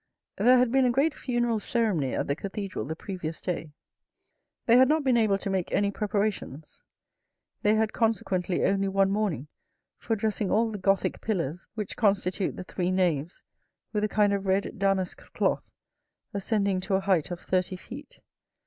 [0.37, 3.71] There had been a great funeral ceremony at the cathedral the previous day.
[4.65, 6.81] They had not been able to make any preparations.
[7.61, 9.47] They had consequently only one morning
[9.99, 13.43] for dressing all the Gothic pillars which constitute the three naves
[13.93, 15.69] with a kind of red damask cloth
[16.33, 18.21] ascending to a height of thirty feet.